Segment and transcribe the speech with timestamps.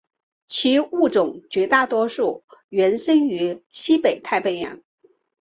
[0.47, 4.81] 其物种绝大多数原生于西北太平洋。